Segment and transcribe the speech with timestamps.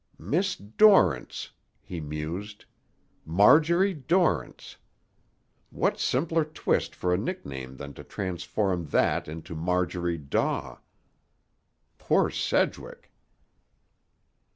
[0.17, 2.65] "Miss Dorrance," he mused,
[3.23, 4.77] "Marjorie Dorrance.
[5.69, 10.79] What simpler twist for a nickname than to transform that into Marjorie Daw?
[11.99, 13.11] Poor Sedgwick!"